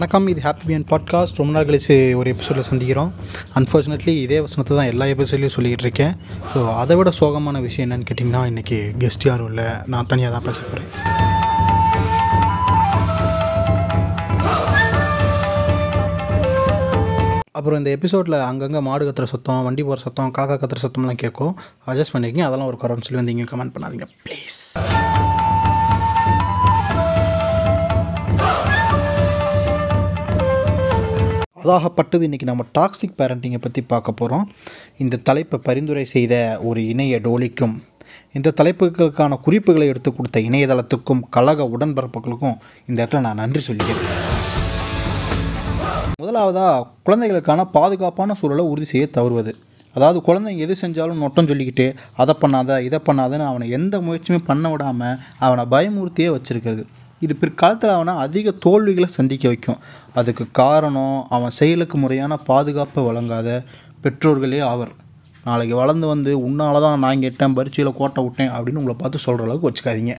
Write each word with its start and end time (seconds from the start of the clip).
வணக்கம் 0.00 0.28
இது 0.32 0.40
happy 0.44 0.64
பியன் 0.68 0.84
podcast 0.90 1.38
ரொம்ப 1.40 1.52
நாள் 1.54 1.66
கழிச்சு 1.68 1.94
ஒரு 2.18 2.28
எபிசோடில் 2.34 2.66
சந்திக்கிறோம். 2.68 3.10
அன்ஃபார்ச்சுனேட்லி 3.58 4.12
இதே 4.22 4.38
வசனத்தை 4.44 4.72
தான் 4.78 4.88
எல்லா 4.92 5.06
எபிசோட்லையும் 5.14 5.54
சொல்லிகிட்டு 5.56 5.84
இருக்கேன். 5.86 6.14
ஸோ 6.52 6.60
அதை 6.82 6.94
விட 6.98 7.10
சோகமான 7.18 7.60
விஷயம் 7.66 7.84
என்னென்னு 7.86 8.06
கேட்டிங்கன்னா 8.10 8.40
இன்றைக்கி 8.50 8.78
கெஸ்ட் 9.02 9.26
யாரும் 9.28 9.50
இல்லை. 9.52 9.66
நான் 9.94 10.08
தனியாக 10.12 10.32
தான் 10.36 10.46
பேச 10.48 10.60
போகிறேன் 10.68 10.88
அப்புறம் 17.58 17.78
இந்த 17.82 17.92
எபிசோடில் 17.98 18.38
அங்கங்கே 18.50 18.82
மாடு 18.88 19.06
கத்துற 19.08 19.28
சத்தம் 19.34 19.64
வண்டி 19.68 19.84
போகிற 19.88 20.02
சத்தம் 20.06 20.32
காக்கா 20.38 20.56
கத்துற 20.62 20.80
சத்தம்லாம் 20.86 21.22
கேட்கும். 21.24 21.54
அட்ஜஸ்ட் 21.90 22.16
பண்ணிக்கிங்க 22.16 22.46
அதெல்லாம் 22.48 22.70
ஒரு 22.72 22.80
குறைன்னு 22.84 23.06
சொல்லி 23.08 23.22
வந்து 23.22 23.34
இங்கே 23.36 23.48
கமெண்ட் 23.52 23.76
பண்ணாதீங்க 23.76 24.08
ப்ளீஸ் 24.28 24.60
அதாகப்பட்டது. 31.62 32.22
இன்றைக்கி 32.28 32.46
நம்ம 32.50 32.64
டாக்ஸிக் 32.76 33.16
பேரண்டிங்கை 33.20 33.60
பற்றி 33.64 33.80
பார்க்க 33.92 34.20
போகிறோம் 34.20 34.44
இந்த 35.02 35.20
தலைப்பை 35.28 35.58
பரிந்துரை 35.68 36.04
செய்த 36.14 36.34
ஒரு 36.68 36.80
இணைய 36.92 37.16
டோலிக்கும் 37.26 37.74
இந்த 38.36 38.52
தலைப்புகளுக்கான 38.58 39.38
குறிப்புகளை 39.46 39.86
எடுத்து 39.92 40.10
கொடுத்த 40.12 40.38
இணையதளத்துக்கும் 40.48 41.22
கழக 41.36 41.66
உடன்பரப்புகளுக்கும் 41.74 42.56
இந்த 42.88 42.98
இடத்துல 43.02 43.24
நான் 43.26 43.40
நன்றி 43.42 43.62
சொல்லிக்கிறேன். 43.68 44.06
முதலாவதாக 46.22 46.86
குழந்தைகளுக்கான 47.06 47.60
பாதுகாப்பான 47.76 48.34
சூழலை 48.40 48.64
உறுதி 48.72 48.88
செய்ய 48.92 49.04
தவறுவது. 49.18 49.52
அதாவது 49.96 50.18
குழந்தைங்க 50.26 50.64
எது 50.66 50.74
செஞ்சாலும் 50.82 51.22
நொட்டம் 51.22 51.48
சொல்லிக்கிட்டு 51.50 51.86
அதை 52.22 52.34
பண்ணாத 52.42 52.80
இதை 52.88 52.98
பண்ணாதன்னு 53.06 53.46
அவனை 53.50 53.68
எந்த 53.78 53.94
முயற்சியுமே 54.06 54.40
பண்ண 54.50 54.68
விடாமல் 54.72 55.16
அவனை 55.46 55.64
பயமுறுத்தியே 55.74 56.28
வச்சுருக்கிறது. 56.36 56.84
இது 57.20 57.34
பிற்காலத்தில் 57.42 57.94
அவனை 57.96 58.14
அதிக 58.24 58.54
தோல்விகளை 58.64 59.08
சந்திக்க 59.18 59.44
வைக்கும். 59.48 59.80
அதுக்கு 60.20 60.46
காரணம் 60.62 61.18
அவன் 61.36 61.56
செயலுக்கு 61.60 61.98
முறையான 61.98 62.38
பாதுகாப்பை 62.50 63.02
வழங்காத 63.08 63.48
பெற்றோர்களே 64.04 64.60
ஆவர். 64.72 64.94
நாளைக்கு 65.48 65.76
வளர்ந்து 65.76 66.06
வந்து 66.06 66.32
உன்னால 66.48 66.80
தான் 66.86 67.04
நான் 67.04 67.24
கேட்டேன் 67.26 67.54
பரீட்சையில் 67.58 67.98
கோட்டை 68.00 68.22
விட்டேன் 68.24 68.54
அப்படின்னு 68.56 68.82
உங்களை 68.82 68.96
பார்த்து 68.98 69.26
சொல்கிற 69.26 69.46
அளவுக்கு 69.46 69.70
வச்சுக்காதீங்க. 69.70 70.14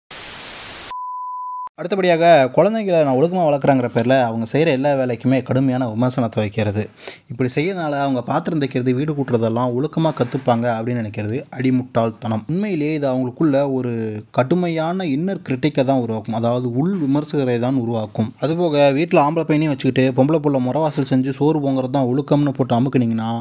அடுத்தபடியாக 1.81 2.25
குழந்தைங்களை 2.55 2.99
நான் 3.05 3.19
ஒழுக்கமாக 3.19 3.45
வளர்க்குறாங்கிற 3.49 3.89
பேரில் 3.93 4.15
அவங்க 4.27 4.47
செய்கிற 4.51 4.71
எல்லா 4.79 4.91
வேலைக்குமே 4.99 5.37
கடுமையான 5.49 5.85
விமர்சனத்தை 5.93 6.39
வைக்கிறது. 6.43 6.83
இப்படி 7.31 7.49
செய்யறதுனால 7.55 8.01
அவங்க 8.07 8.21
பாத்திரம் 8.31 8.61
தைக்கிறது 8.63 8.93
வீடு 8.99 9.13
கூட்டுறதெல்லாம் 9.19 9.71
ஒழுக்கமாக 9.77 10.15
கற்றுப்பாங்க 10.19 10.67
அப்படின்னு 10.75 11.03
நினைக்கிறது 11.03 11.39
அடிமுட்டாள்தனம். 11.59 12.43
உண்மையிலேயே 12.51 12.93
இது 12.99 13.09
அவங்களுக்குள்ள 13.13 13.57
ஒரு 13.77 13.93
கடுமையான 14.39 15.07
இன்னர் 15.15 15.43
கிரிட்டிக்கை 15.49 15.85
தான் 15.93 16.03
உருவாக்கும். 16.05 16.37
அதாவது 16.41 16.69
உள் 16.83 16.93
விமர்சகரை 17.05 17.57
தான் 17.67 17.81
உருவாக்கும். 17.85 18.29
அதுபோக 18.45 18.85
வீட்டில் 18.99 19.23
ஆம்பளை 19.25 19.47
பையனையும் 19.53 19.75
வச்சுக்கிட்டு 19.75 20.07
பொம்பளை 20.21 20.41
புள்ள 20.47 20.61
முறவாசல் 20.67 21.11
செஞ்சு 21.15 21.37
சோறு 21.41 21.65
பொங்குறது 21.67 21.97
தான் 21.99 22.11
ஒழுக்கம்னு 22.13 22.57
போட்டு 22.61 22.79
அமுக்குனிங்கன்னா 22.81 23.33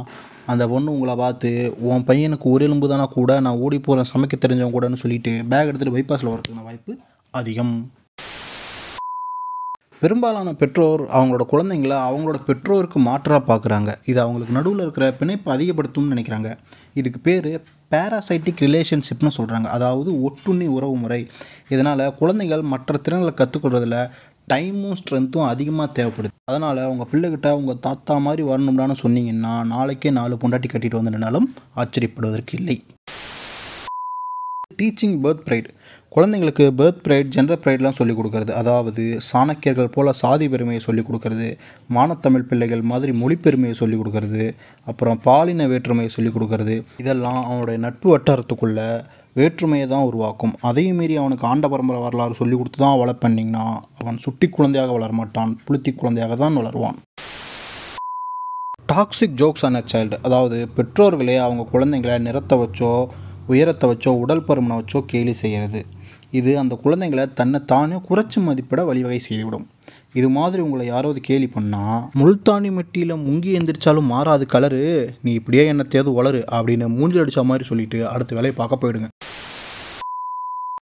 அந்த 0.51 0.63
பொண்ணு 0.71 0.89
உங்களை 0.95 1.15
பார்த்து 1.25 1.53
உன் 1.91 2.09
பையனுக்கு 2.09 2.47
ஒரு 2.55 2.65
எலும்பு 2.69 2.93
தானே 2.95 3.05
கூட 3.19 3.39
நான் 3.47 3.61
ஓடி 3.65 3.79
போகிறேன் 3.87 4.11
சமைக்க 4.13 4.35
தெரிஞ்சவங்க 4.45 4.75
கூடன்னு 4.77 5.03
சொல்லிட்டு 5.05 5.33
பேக் 5.53 5.69
எடுத்துகிட்டு 5.69 5.97
பைபாஸில் 5.99 6.33
வரதுக்கான 6.33 6.67
வாய்ப்பு 6.69 6.93
அதிகம். 7.33 7.73
பெரும்பாலான 10.01 10.49
பெற்றோர் 10.53 11.01
அவங்களோட 11.15 11.43
குழந்தைங்கள 11.53 11.93
அவங்களோட 12.09 12.37
பெற்றோருக்கு 12.49 12.99
மாற்றாக 13.07 13.39
பார்க்குறாங்க 13.49 13.91
இது 14.05 14.19
அவங்களுக்கு 14.21 14.55
நடுவில் 14.57 14.83
இருக்கிற 14.85 15.05
பிணைப்பு 15.19 15.49
அதிகப்படுத்தும்னு 15.55 16.13
நினைக்கிறாங்க. 16.13 16.49
இதுக்கு 16.99 17.19
பேர் 17.19 17.49
பேராசைட்டிக் 17.93 18.63
ரிலேஷன்ஷிப்னு 18.67 19.31
சொல்கிறாங்க 19.37 19.67
அதாவது 19.77 20.11
ஒட்டுண்ணி 20.27 20.67
உறவு 20.77 20.95
முறை. 20.95 21.21
இதனால் 21.69 22.03
குழந்தைகள் 22.21 22.63
மற்ற 22.73 22.97
திறன்களை 22.97 23.33
கற்றுக்கொள்றதில் 23.41 23.99
டைமும் 24.53 24.97
ஸ்ட்ரென்த்தும் 24.99 25.49
அதிகமாக 25.53 25.89
தேவைப்படுது. 25.97 26.33
அதனால் 26.51 26.79
உங்கள் 26.91 27.09
பிள்ளைகிட்ட 27.11 27.49
உங்கள் 27.59 27.83
தாத்தா 27.87 28.17
மாதிரி 28.27 28.43
வரணும்டான்னு 28.51 28.95
சொன்னீங்கன்னா 29.03 29.53
நாளைக்கே 29.73 30.11
நாலு 30.19 30.35
பொண்டாட்டி 30.43 30.69
கட்டிட்டு 30.71 31.01
வந்துனாலும் 31.01 31.49
ஆச்சரியப்படுவதற்கு 31.81 32.55
இல்லை. 32.61 32.77
டீச்சிங் 34.79 35.17
பேர்த் 35.23 35.43
ப்ரைட் 35.47 35.69
குழந்தைங்களுக்கு 36.15 36.65
பேர்த் 36.79 37.01
ப்ரைட் 37.05 37.33
ஜென்ரல் 37.35 37.59
ப்ரைட்லாம் 37.63 37.97
சொல்லிக் 37.97 38.19
கொடுக்குறது. 38.19 38.51
அதாவது 38.61 39.03
சாணக்கியர்கள் 39.29 39.91
போல் 39.95 40.17
சாதி 40.21 40.45
பெருமையை 40.49 40.81
சொல்லிக் 40.85 41.07
கொடுக்கறது. 41.07 41.49
மானத்தமிழ் 41.95 42.47
பிள்ளைகள் 42.49 42.83
மாதிரி 42.91 43.11
மொழி 43.21 43.35
பெருமையை 43.35 43.75
சொல்லிக் 43.81 44.01
கொடுக்கறது. 44.01 44.45
அப்புறம் 44.87 45.19
பாலின 45.27 45.67
வேற்றுமையை 45.67 46.11
சொல்லிக் 46.15 46.35
கொடுக்கறது. 46.37 46.77
இதெல்லாம் 47.03 47.41
அவனுடைய 47.49 47.79
நட்பு 47.85 48.09
வட்டாரத்துக்குள்ள 48.13 48.79
வேற்றுமையை 49.35 49.87
தான் 49.87 50.07
உருவாக்கும். 50.09 50.53
அதையும் 50.69 50.97
மீறி 50.99 51.15
அவனுக்கு 51.17 51.47
ஆண்ட 51.47 51.65
பரம்பரை 51.67 51.99
வரலாறு 52.05 52.39
சொல்லி 52.41 52.55
கொடுத்து 52.57 52.79
தான் 52.85 52.99
வளர்ப்பண்ணிங்கன்னா 53.01 53.65
அவன் 54.01 54.17
சுட்டி 54.25 54.49
குழந்தையாக 54.49 54.91
வளர 54.97 55.13
மாட்டான் 55.19 55.51
புளுத்தி 55.67 55.93
குழந்தையாக 55.93 56.35
தான் 56.35 56.57
வளருவான். 56.59 56.97
டாக்ஸிக் 58.91 59.39
ஜோக்ஸ் 59.39 59.65
ஆன 59.67 59.79
அ 59.81 59.89
சைல்டு 59.91 60.17
அதாவது 60.27 60.57
பெற்றோர்களே 60.77 61.35
அவங்க 61.45 61.63
குழந்தைங்களை 61.73 62.15
நிறத்த 62.27 62.53
வச்சோ 62.61 62.91
உயரத்தை 63.51 63.87
வச்சோ 63.91 64.11
உடல் 64.23 64.45
பருமனை 64.47 64.75
வச்சோ 64.79 64.99
கேலி 65.11 65.33
செய்கிறது 65.41 65.81
இது 66.39 66.51
அந்த 66.61 66.73
குழந்தைங்களை 66.83 67.25
தன்னை 67.39 67.59
தானே 67.71 67.97
குறைச்சி 68.07 68.39
மதிப்பிட 68.47 68.81
வழிவகை 68.89 69.19
செய்துவிடும். 69.27 69.65
இது 70.19 70.27
மாதிரி 70.35 70.59
உங்களை 70.65 70.83
யாராவது 70.87 71.19
கேலி 71.27 71.47
பண்ணால் 71.55 72.03
முல்தானி 72.19 72.69
மெட்டியில் 72.77 73.13
முங்கி 73.25 73.51
எந்திரிச்சாலும் 73.59 74.11
மாறாது 74.13 74.45
கலரு 74.53 74.81
நீ 75.23 75.31
இப்படியே 75.39 75.63
என்னத்தையாவது 75.71 76.11
வளரு 76.19 76.41
அப்படின்னு 76.57 76.87
மூஞ்சில் 76.97 77.23
அடித்த 77.23 77.43
மாதிரி 77.51 77.65
சொல்லிட்டு 77.71 77.99
அடுத்த 78.13 78.37
வேலையை 78.37 78.55
பார்க்க 78.59 78.81
போயிடுங்க. 78.83 79.09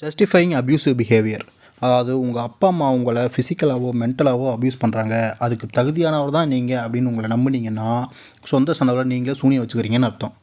ஜஸ்டிஃபைங் 0.04 0.56
அப்யூசிவ் 0.62 0.98
பிஹேவியர் 1.02 1.46
அதாவது 1.82 2.12
உங்கள் 2.24 2.46
அப்பா 2.48 2.68
அம்மா 2.74 2.88
உங்களை 2.98 3.24
ஃபிசிக்கலாகவோ 3.34 3.90
மென்டலாகவோ 4.02 4.48
அப்யூஸ் 4.54 4.82
பண்ணுறாங்க 4.84 5.16
அதுக்கு 5.46 5.68
தகுதியானவர் 5.78 6.36
தான் 6.38 6.52
நீங்கள் 6.54 6.82
அப்படின்னு 6.84 7.12
உங்களை 7.12 7.30
நம்புனீங்கன்னா 7.36 7.90
சொந்த 8.54 8.76
சனவில் 8.80 9.12
நீங்களே 9.14 9.40
சூனியம் 9.42 9.64
வச்சுக்கிறீங்கன்னு 9.64 10.10
அர்த்தம். 10.12 10.36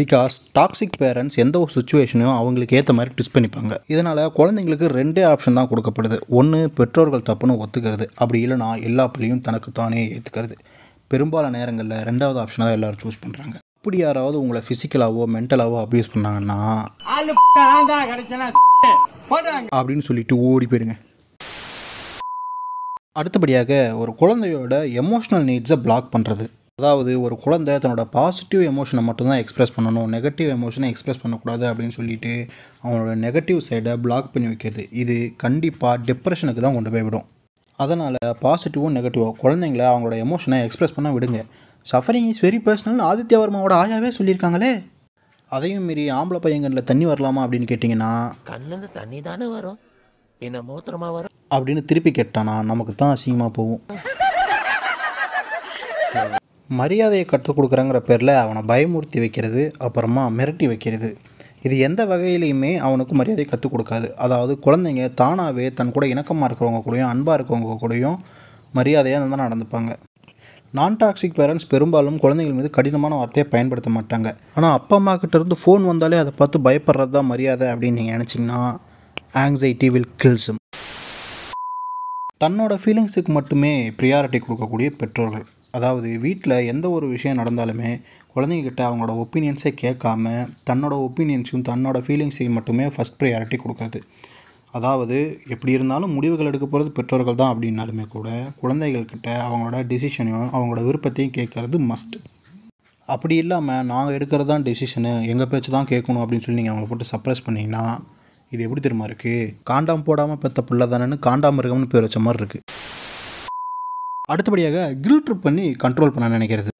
பிகாஸ் 0.00 0.34
டாக்ஸிக் 0.58 0.98
பேரண்ட்ஸ் 1.02 1.38
எந்த 1.44 1.56
ஒரு 1.64 1.72
சுச்சுவேஷனையும் 1.76 2.36
அவங்களுக்கு 2.40 2.76
ஏற்ற 2.78 2.94
மாதிரி 2.98 3.14
ட்விஸ்ட் 3.16 3.34
பண்ணிப்பாங்க. 3.36 3.74
இதனால் 3.94 4.22
குழந்தைங்களுக்கு 4.38 4.88
ரெண்டே 5.00 5.24
ஆப்ஷன் 5.32 5.58
தான் 5.60 5.70
கொடுக்கப்படுது. 5.72 6.18
ஒன்று 6.40 6.60
பெற்றோர்கள் 6.78 7.26
தப்புன்னு 7.30 7.60
ஒத்துக்கிறது. 7.64 8.06
அப்படி 8.22 8.40
இல்லைனா 8.46 8.70
எல்லா 8.90 9.06
பிள்ளையும் 9.14 9.44
தனக்கு 9.48 9.72
தானே 9.80 10.02
ஏற்றுக்கிறது 10.16 10.56
பெரும்பாலான 11.12 11.56
நேரங்களில் 11.58 12.04
ரெண்டாவது 12.10 12.38
ஆப்ஷனாக 12.42 12.66
தான் 12.68 12.76
எல்லோரும் 12.78 13.02
சூஸ் 13.04 13.22
பண்ணுறாங்க 13.24 13.56
அப்படி 13.78 13.98
யாராவது 14.02 14.36
உங்களை 14.42 14.60
ஃபிசிக்கலாவோ 14.66 15.24
மென்டலாவோ 15.34 15.78
அப்யூஸ் 15.84 16.12
பண்ணாங்கன்னா 16.12 16.60
அப்படின்னு 19.78 20.04
சொல்லிட்டு 20.08 20.34
ஓடி 20.50 20.66
போயிடுங்க. 20.70 20.94
அடுத்தபடியாக 23.20 23.72
ஒரு 24.02 24.12
குழந்தையோட 24.20 24.74
எமோஷ்னல் 25.02 25.44
நீட்ஸை 25.50 25.76
பிளாக் 25.84 26.08
பண்ணுறது 26.14 26.46
அதாவது 26.78 27.10
ஒரு 27.24 27.34
குழந்தை 27.42 27.74
தன்னோட 27.82 28.04
பாசிட்டிவ் 28.14 28.62
எமோஷனை 28.70 29.02
மட்டும்தான் 29.08 29.40
எக்ஸ்பிரஸ் 29.42 29.72
பண்ணணும் 29.76 30.08
நெகட்டிவ் 30.14 30.48
எமோஷனை 30.54 30.88
எக்ஸ்பிரஸ் 30.92 31.20
பண்ணக்கூடாது 31.22 31.64
அப்படின்னு 31.68 31.94
சொல்லிட்டு 31.96 32.32
அவனோட 32.84 33.12
நெகட்டிவ் 33.24 33.60
சைடை 33.68 33.92
பிளாக் 34.04 34.32
பண்ணி 34.32 34.48
வைக்கிறது. 34.50 34.84
இது 35.02 35.16
கண்டிப்பாக 35.42 36.02
டிப்ரெஷனுக்கு 36.08 36.64
தான் 36.66 36.76
கொண்டு 36.78 36.92
போய் 36.94 37.06
விடும். 37.08 37.26
அதனால் 37.78 38.18
பாசிட்டிவும் 38.44 38.96
நெகட்டிவும் 38.96 39.38
குழந்தைங்கள 39.42 39.84
அவங்களோட 39.92 40.18
எமோஷனை 40.24 40.58
எக்ஸ்பிரஸ் 40.66 40.96
பண்ண 40.96 41.12
விடுங்க. 41.16 41.40
Suffering 41.92 42.28
is 42.32 42.44
very 42.46 42.60
personal 42.66 43.06
Aditya 43.10 43.38
வர்மாவோட 43.42 43.76
ஆயாவே 43.82 44.10
சொல்லியிருக்காங்களே. 44.18 44.72
அதையும் 45.50 45.88
மீறி 45.90 46.06
ஆம்பளை 46.20 46.40
பையங்களில் 46.46 46.88
தண்ணி 46.90 47.06
வரலாமா 47.06 47.42
அப்படின்னு 47.44 47.70
கேட்டிங்கன்னா 47.72 48.12
கண்ணுலேருந்து 48.50 48.90
தண்ணி 49.00 49.20
தானே 49.28 49.48
வரும். 49.56 49.78
பின்ன 50.40 50.62
மூத்திரமா 50.70 51.10
வரும். 51.18 51.34
அப்படின்னு 51.54 51.84
திருப்பி 51.90 52.12
கேட்டானா 52.20 52.56
நமக்கு 52.72 52.94
தான் 52.94 53.14
அசிங்கமாக 53.16 53.52
போகும். 53.60 53.82
மரியாதையை 56.70 57.24
கற்றுக் 57.30 57.56
கொடுக்குறங்கிற 57.56 57.98
பேரில் 58.08 58.40
அவனை 58.42 58.60
பயமுறுத்தி 58.70 59.18
வைக்கிறது 59.22 59.62
அப்புறமா 59.86 60.22
மிரட்டி 60.38 60.66
வைக்கிறது. 60.70 61.10
இது 61.66 61.74
எந்த 61.86 62.00
வகையிலையுமே 62.12 62.70
அவனுக்கு 62.86 63.14
மரியாதை 63.20 63.44
கற்றுக் 63.50 63.74
கொடுக்காது. 63.74 64.08
அதாவது 64.24 64.52
குழந்தைங்க 64.64 65.04
தானாகவே 65.20 65.66
தன் 65.78 65.92
கூட 65.96 66.06
இணக்கமாக 66.14 66.48
இருக்கிறவங்க 66.48 66.80
கூடயும் 66.86 67.10
அன்பாக 67.12 67.36
இருக்கிறவங்க 67.38 67.76
கூடயும் 67.82 68.18
மரியாதையாக 68.78 69.28
தான் 69.32 69.44
நடந்துப்பாங்க. 69.46 69.92
நான் 70.78 70.96
டாக்ஸிக் 71.00 71.36
பேரண்ட்ஸ் 71.38 71.68
பெரும்பாலும் 71.72 72.20
குழந்தைகள் 72.22 72.56
மீது 72.58 72.70
கடினமான 72.76 73.16
வார்த்தையை 73.20 73.46
பயன்படுத்த 73.54 73.90
மாட்டாங்க. 73.96 74.28
ஆனால் 74.56 74.76
அப்பா 74.78 74.96
அம்மா 75.00 75.12
கிட்டேருந்து 75.22 75.58
ஃபோன் 75.62 75.84
வந்தாலே 75.90 76.18
அதை 76.22 76.32
பார்த்து 76.40 76.64
பயப்படுறது 76.68 77.14
தான் 77.16 77.30
மரியாதை 77.32 77.66
அப்படின்னு 77.72 78.00
நீங்கள் 78.00 78.16
நினச்சிங்கன்னா 78.16 78.60
ஆங்ஸைட்டி 79.42 79.90
வில் 79.96 80.12
கில்ஸும் 80.22 80.60
தன்னோட 82.44 82.74
ஃபீலிங்ஸுக்கு 82.82 83.32
மட்டுமே 83.38 83.74
ப்ரியாரிட்டி 84.00 84.40
கொடுக்கக்கூடிய 84.40 84.88
பெற்றோர்கள். 85.02 85.46
அதாவது 85.74 86.08
வீட்டில் 86.18 86.56
எந்த 86.72 86.86
ஒரு 86.90 87.06
விஷயம் 87.08 87.40
நடந்தாலுமே 87.40 87.90
குழந்தைங்கக்கிட்ட 88.34 88.82
அவங்களோட 88.86 89.14
ஒப்பீனியன்ஸை 89.24 89.72
கேட்காம 89.82 90.32
தன்னோட 90.70 90.94
ஒப்பீனியன்ஸையும் 91.06 91.66
தன்னோட 91.70 91.98
ஃபீலிங்ஸையும் 92.06 92.56
மட்டுமே 92.58 92.86
ஃபஸ்ட் 92.94 93.18
ப்ரியாரிட்டி 93.20 93.58
கொடுக்குறது. 93.60 94.00
அதாவது 94.74 95.16
எப்படி 95.48 95.72
இருந்தாலும் 95.72 96.14
முடிவுகள் 96.16 96.48
எடுக்க 96.50 96.66
போகிறது 96.66 96.90
பெற்றோர்கள் 96.92 97.40
தான் 97.40 97.52
அப்படின்னாலுமே 97.52 98.04
கூட 98.08 98.28
குழந்தைகள்கிட்ட 98.62 99.28
அவங்களோட 99.44 99.80
டிசிஷனையும் 99.92 100.48
அவங்களோட 100.54 100.82
விருப்பத்தையும் 100.88 101.36
கேட்குறது 101.38 101.78
மஸ்ட் 101.90 102.16
அப்படி 103.08 103.34
இல்லாமல் 103.36 103.86
நாங்கள் 103.86 104.16
எடுக்கிறது 104.16 104.50
தான் 104.50 104.64
டெசிஷனு 104.68 105.12
எங்கள் 105.32 105.50
பேச்சு 105.52 105.70
தான் 105.70 105.90
கேட்கணும் 105.90 106.22
அப்படின்னு 106.22 106.44
சொல்லி 106.44 106.60
நீங்கள் 106.60 106.74
அவங்கள 106.74 106.88
போட்டு 106.88 107.10
சப்ரஸ் 107.12 107.44
பண்ணிங்கன்னா 107.46 107.84
இது 108.52 108.64
எப்படி 108.66 108.80
தெரியுமா 108.80 109.06
இருக்குது 109.10 109.52
காண்டாம் 109.64 110.06
போடாமல் 110.08 110.40
பெற்ற 110.42 110.62
பிள்ளை 110.62 110.86
தானேன்னு 110.86 111.18
காண்டாமிருகம்னு 111.26 111.90
பேர் 111.92 112.06
வச்ச 112.06 112.20
மாதிரி 112.20 112.40
இருக்குது 112.42 112.62
அடுத்தபடியாக 114.32 114.78
கில் 115.04 115.24
ட்ரிப் 115.24 115.46
பண்ணி 115.46 115.64
கண்ட்ரோல் 115.82 116.14
பண்ண 116.14 116.26
நினைக்கிறது. 116.36 116.70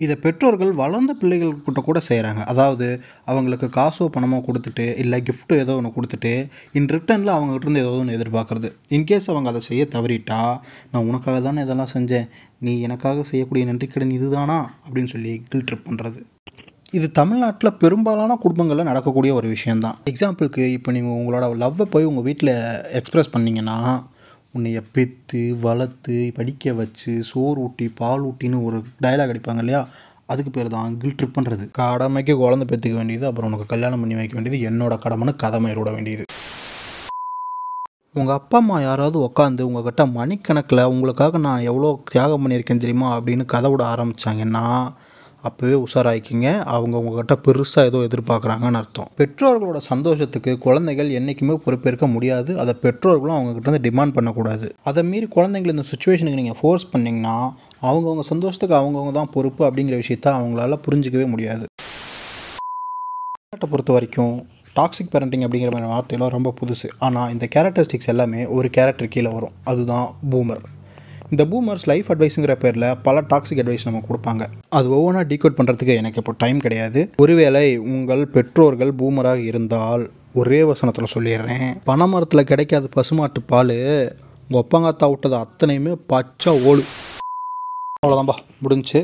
இதை 0.00 0.14
பெற்றோர்கள் 0.22 0.70
வளர்ந்த 0.80 1.12
பிள்ளைகள் 1.18 1.52
கிட்ட 1.66 1.80
கூட 1.80 1.98
செய்கிறாங்க 2.08 2.42
அதாவது 2.52 2.86
அவங்களுக்கு 3.24 3.66
காசோ 3.76 4.04
பணமோ 4.14 4.38
கொடுத்துட்டு 4.46 4.84
இல்லை 5.02 5.18
கிஃப்ட்டோ 5.28 5.56
ஏதோ 5.64 5.74
ஒன்று 5.80 5.92
கொடுத்துட்டு 5.96 6.32
இன் 6.78 6.88
ரிட்டனில் 6.94 7.32
அவங்ககிட்ட 7.34 7.66
இருந்து 7.66 7.82
ஏதோ 7.84 7.92
ஒன்று 7.98 8.16
எதிர்பார்க்குறது. 8.18 8.68
இன்கேஸ் 8.96 9.28
அவங்க 9.32 9.50
அதை 9.52 9.60
செய்ய 9.68 9.82
தவறிட்டா 9.94 10.40
நான் 10.92 11.06
உனக்காக 11.10 11.36
தானே 11.40 11.64
இதெல்லாம் 11.66 11.92
செஞ்சேன். 11.94 12.26
நீ 12.58 12.74
எனக்காக 12.86 13.24
செய்யக்கூடிய 13.30 13.66
நன்றிக்கடன் 13.70 14.16
இதுதானா? 14.18 14.58
அப்படின்னு 14.86 15.12
சொல்லி 15.14 15.34
கில் 15.52 15.66
ட்ரிப் 15.68 15.88
பண்ணுறது 15.88 16.20
இது 16.92 17.06
தமிழ்நாட்டில் 17.20 17.78
பெரும்பாலான 17.82 18.32
குடும்பங்களில் 18.36 18.88
நடக்கக்கூடிய 18.88 19.34
ஒரு 19.34 19.48
விஷயந்தான் 19.48 19.98
எக்ஸாம்பிளுக்கு 20.10 20.64
இப்போ 20.76 20.90
நீங்கள் 20.92 21.16
உங்களோட 21.20 21.44
லவ்வை 21.62 21.86
போய் 21.94 22.08
உங்கள் 22.10 22.26
வீட்டில் 22.28 22.52
எக்ஸ்ப்ரெஸ் 22.98 23.32
பண்ணீங்கன்னா 23.34 23.76
உன்னைய 24.58 24.82
பெற்று 24.92 25.58
வளர்த்து 25.60 26.32
படிக்க 26.34 26.72
வச்சு 26.72 27.22
சோறு 27.22 27.60
ஊட்டி 27.60 27.92
பால் 27.94 28.24
ஊட்டின்னு 28.24 28.64
ஒரு 28.64 28.78
டயலாக் 29.02 29.32
அடிப்பாங்க 29.32 29.58
இல்லையா? 29.58 29.88
அதுக்கு 30.26 30.50
பேர் 30.50 30.68
தான் 30.68 30.98
கில் 30.98 31.14
ட்ரிப் 31.14 31.36
பண்ணுறது 31.38 31.70
கடமைக்கு 31.70 32.36
குழந்தை 32.36 32.66
பெற்றுக்க 32.70 32.94
வேண்டியது 32.94 33.26
அப்புறம் 33.26 33.50
உனக்கு 33.50 33.66
கல்யாணம் 33.66 34.00
பண்ணி 34.00 34.14
வைக்க 34.14 34.40
வேண்டியது 34.40 34.70
என்னோட 34.70 34.96
கடமைன்னு 35.04 35.34
கதமை 35.42 35.78
விட 35.78 35.90
வேண்டியது. 35.90 36.24
உங்கள் 38.14 38.34
அப்பா 38.34 38.58
அம்மா 38.58 38.80
யாராவது 38.80 39.18
உட்காந்து 39.18 39.62
உங்கள்கிட்ட 39.68 40.04
மணிக்கணக்கில் 40.18 40.84
உங்களுக்காக 40.84 41.38
நான் 41.38 41.60
எவ்வளோ 41.60 42.02
தியாகம் 42.10 42.42
பண்ணியிருக்கேன் 42.42 42.82
தெரியுமா? 42.84 43.20
அப்படின்னு 43.20 43.44
கதை 43.44 43.70
விட 43.70 43.84
ஆரம்பித்தாங்கன்னா 43.94 44.64
அப்போவே 45.48 45.76
உஷாராயிக்கிங்க. 45.84 46.48
அவங்க 46.74 46.94
உங்ககிட்ட 47.02 47.34
பெருசாக 47.46 47.88
ஏதோ 47.90 47.98
எதிர்பார்க்குறாங்கன்னு 48.08 48.80
அர்த்தம். 48.80 49.08
பெற்றோர்களோட 49.20 49.78
சந்தோஷத்துக்கு 49.90 50.52
குழந்தைகள் 50.66 51.10
என்றைக்குமே 51.18 51.56
பொறுப்பேற்க 51.64 52.06
முடியாது. 52.14 52.52
அதை 52.64 52.74
பெற்றோர்களும் 52.84 53.36
அவங்கக்கிட்ட 53.38 53.72
வந்து 53.72 53.84
டிமாண்ட் 53.88 54.16
பண்ணக்கூடாது. 54.18 54.68
அதை 54.90 55.02
மீறி 55.10 55.28
குழந்தைங்களை 55.36 55.74
இந்த 55.76 55.86
சுச்சுவேஷனுக்கு 55.92 56.40
நீங்கள் 56.42 56.58
ஃபோர்ஸ் 56.60 56.90
பண்ணிங்கன்னா 56.92 57.36
அவங்கவுங்க 57.88 58.24
சந்தோஷத்துக்கு 58.32 58.76
அவங்கவுங்க 58.80 59.14
தான் 59.20 59.32
பொறுப்பு 59.36 59.62
அப்படிங்கிற 59.68 59.98
விஷயத்த 60.02 60.28
அவங்களால 60.38 60.78
புரிஞ்சிக்கவே 60.88 61.28
முடியாது. 61.34 61.66
பொறுத்த 63.72 63.92
வரைக்கும் 63.96 64.34
டாக்ஸிக் 64.76 65.10
பேரண்டிங் 65.14 65.44
அப்படிங்கிற 65.46 65.70
மாதிரி 65.72 65.90
வார்த்தையெல்லாம் 65.92 66.34
ரொம்ப 66.34 66.50
புதுசு. 66.60 66.88
ஆனால் 67.06 67.32
இந்த 67.32 67.46
கேரக்டரிஸ்டிக்ஸ் 67.54 68.10
எல்லாமே 68.12 68.40
ஒரு 68.58 68.68
கேரக்டர் 68.76 69.10
கீழே 69.14 69.32
வரும். 69.34 69.56
அதுதான் 69.70 70.06
பூமர் 70.30 70.62
இந்த 71.32 71.44
பூமர்ஸ் 71.50 71.84
லைஃப் 71.90 72.08
அட்வைஸுங்கிற 72.12 72.54
பேரில் 72.62 72.86
பல 73.02 73.20
டாக்ஸிக் 73.20 73.60
அட்வைஸ் 73.62 73.84
நம்ம 73.84 74.00
கொடுப்பாங்க. 74.08 74.42
அது 74.78 74.88
ஒவ்வொன்றா 74.96 75.22
டீகோட் 75.30 75.56
பண்ணுறதுக்கு 75.58 75.94
எனக்கு 76.00 76.20
இப்போ 76.22 76.34
டைம் 76.38 76.58
கிடையாது. 76.58 77.00
ஒருவேளை 77.16 77.76
உங்கள் 77.92 78.24
பெற்றோர்கள் 78.26 78.92
பூமராக 78.98 79.40
இருந்தால் 79.50 80.10
ஒரே 80.34 80.62
வசனத்தில் 80.62 81.12
சொல்லிடுறேன். 81.14 81.70
பனைமரத்தில் 81.86 82.48
கிடைக்காத 82.50 82.88
பசுமாட்டு 82.96 83.42
பால் 83.46 83.74
உங்கள் 84.48 84.64
ஒப்பங்காத்தா 84.64 85.08
விட்டது 85.08 85.36
அத்தனையுமே 85.44 85.94
பச்சை 86.06 86.52
ஓடு 86.70 86.84
அவ்வளோதான்பா 88.04 88.34
முடிஞ்சுச்சு. 88.62 89.00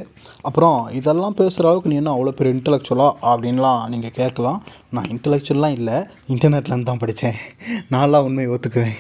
அப்புறம் 0.49 0.79
இதெல்லாம் 0.99 1.35
பேசுகிற 1.41 1.67
அளவுக்கு 1.69 1.91
நீ 1.91 1.97
என்ன 2.01 2.13
அவ்வளோ 2.15 2.31
பெரிய 2.39 2.55
இன்டலெக்சுவலா 2.55 3.07
அப்படின்லாம் 3.33 3.83
நீங்கள் 3.93 4.15
கேட்கலாம். 4.17 4.57
நான் 4.95 5.07
இன்டலெக்சுவல்லாம் 5.13 5.75
இல்லை 5.79 5.97
இன்டர்நெட்லேருந்து 6.35 6.89
தான் 6.89 7.01
படித்தேன் 7.03 7.37
நான்லாம் 7.95 8.25
உண்மையை 8.29 8.49
ஒத்துக்குவேன். 8.55 8.97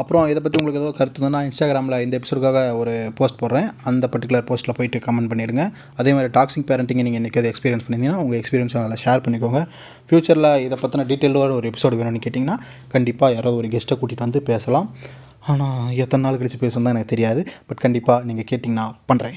அப்புறம் 0.00 0.26
இதை 0.32 0.40
பற்றி 0.46 0.58
உங்களுக்கு 0.60 0.82
ஏதோ 0.82 0.90
கருத்து 0.98 1.18
இருந்தால் 1.18 1.34
நான் 1.36 1.48
இன்ஸ்டாகிராமில் 1.50 1.96
இந்த 2.06 2.14
எபிசோடுக்காக 2.20 2.64
ஒரு 2.80 2.96
போஸ்ட் 3.20 3.38
போடுறேன். 3.42 3.68
அந்த 3.90 4.10
பர்டிகுலர் 4.14 4.46
போஸ்ட்டில் 4.50 4.76
போயிட்டு 4.80 5.00
கமெண்ட் 5.06 5.30
பண்ணிடுங்க. 5.32 5.64
அதே 6.02 6.12
மாதிரி 6.18 6.32
டாக்ஸிங் 6.36 6.66
பேரண்டிங்கை 6.70 7.06
நீங்கள் 7.08 7.22
இன்றைக்கி 7.22 7.40
எதாவது 7.42 7.52
எக்ஸ்பீரியன்ஸ் 7.52 7.86
பண்ணியிருந்தீங்கன்னா 7.86 8.24
உங்கள் 8.24 8.40
எக்ஸ்பீரியன்ஸும் 8.40 8.82
அதில் 8.82 9.02
ஷேர் 9.04 9.24
பண்ணிக்கோங்க. 9.26 9.62
ஃப்யூச்சரில் 10.10 10.50
இதை 10.66 10.78
பற்றின 10.82 11.06
டீட்டெயிலோட 11.12 11.54
ஒரு 11.60 11.70
எபிசோடு 11.72 12.00
வேணும்னு 12.02 12.22
கேட்டிங்கன்னா 12.26 12.58
கண்டிப்பாக 12.96 13.32
யாராவது 13.38 13.60
ஒரு 13.62 13.70
கெஸ்ட்டை 13.76 13.98
கூட்டிகிட்டு 14.02 14.26
வந்து 14.28 14.42
பேசலாம். 14.52 14.88
ஆனால் 15.42 15.94
எத்தனை 16.04 16.22
நாள் 16.24 16.38
கழித்து 16.40 16.58
பேசணும் 16.62 16.86
தான் 16.86 16.94
எனக்கு 16.94 17.12
தெரியாது. 17.14 17.40
பட் 17.68 17.82
கண்டிப்பாக 17.84 18.24
நீங்கள் 18.24 18.48
கேட்டிங்கன்னா 18.50 18.86
பண்ணுறேன் 19.10 19.36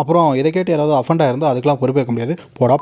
அப்புறம் 0.00 0.34
இதை 0.34 0.50
கேட்டு 0.52 0.72
யாராவது 0.72 0.94
அஃபண்டாக 0.98 1.32
இருந்தால் 1.32 1.52
அதுக்கெலாம் 1.52 1.80
பொறுப்பேற்க 1.80 2.12
முடியாது. 2.12 2.34
போடா. 2.58 2.76